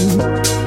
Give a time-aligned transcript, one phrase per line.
[0.00, 0.59] you.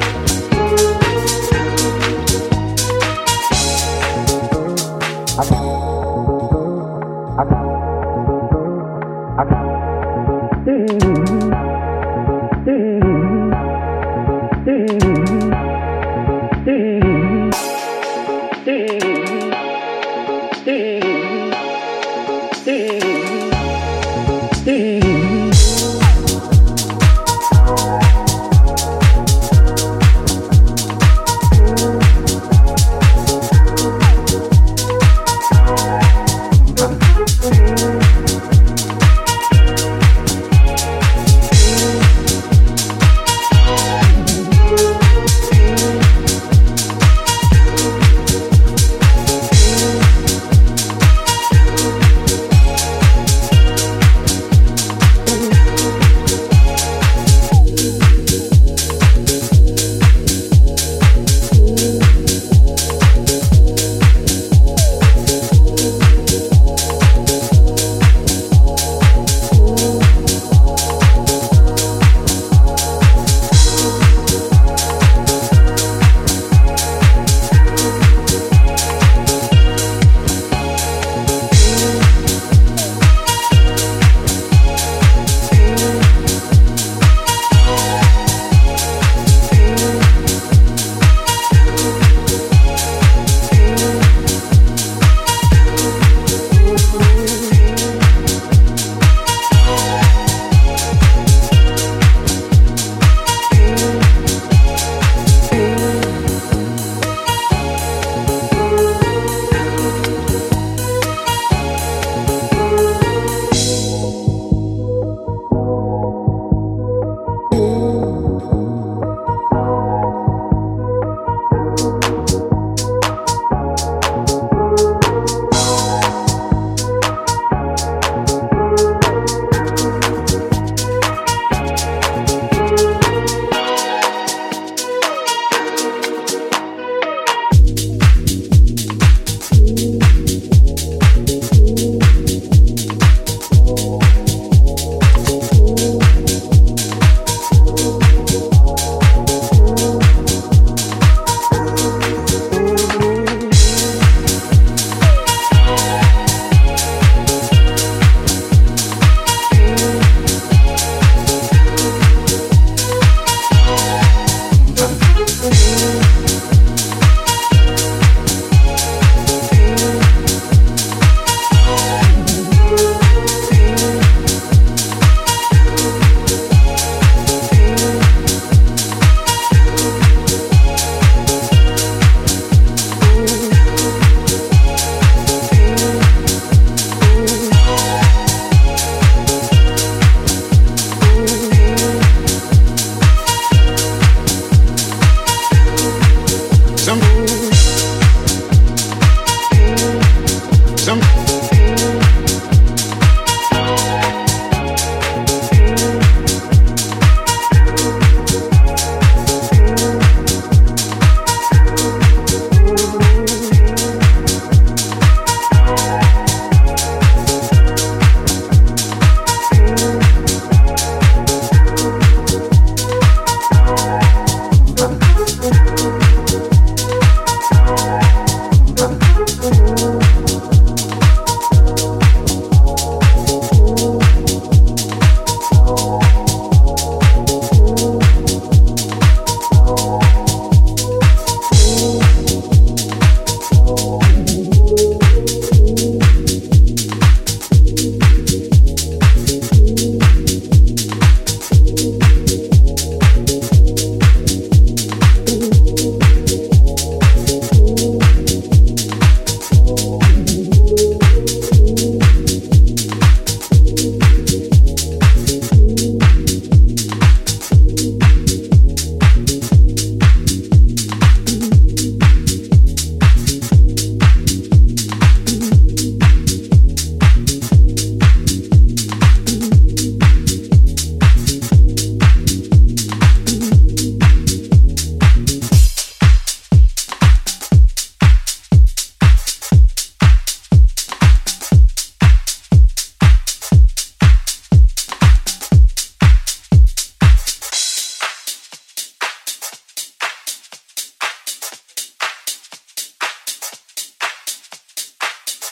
[196.84, 197.13] Some